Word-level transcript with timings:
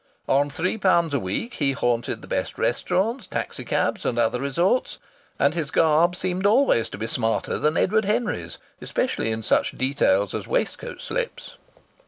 On 0.27 0.49
three 0.49 0.79
pounds 0.79 1.13
a 1.13 1.19
week 1.19 1.53
he 1.53 1.73
haunted 1.73 2.23
the 2.23 2.27
best 2.27 2.57
restaurants, 2.57 3.27
taxi 3.27 3.63
cabs, 3.63 4.03
and 4.03 4.17
other 4.17 4.41
resorts, 4.41 4.97
and 5.37 5.53
his 5.53 5.69
garb 5.69 6.15
seemed 6.15 6.47
always 6.47 6.89
to 6.89 6.97
be 6.97 7.05
smarter 7.05 7.59
than 7.59 7.77
Edward 7.77 8.05
Henry's 8.05 8.57
especially 8.81 9.31
in 9.31 9.43
such 9.43 9.77
details 9.77 10.33
as 10.33 10.47
waistcoat 10.47 11.01
slips. 11.01 11.57